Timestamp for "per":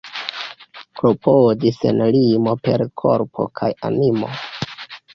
2.67-2.87